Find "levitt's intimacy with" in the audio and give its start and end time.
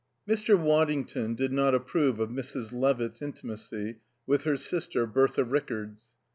2.73-4.45